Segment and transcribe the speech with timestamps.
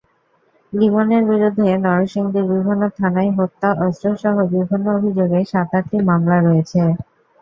[0.73, 6.81] লিমনের বিরুদ্ধে নরসিংদীর বিভিন্ন থানায় হত্যা, অস্ত্রসহ বিভিন্ন অভিযোগে সাত-আটটি মামলা রয়েছে।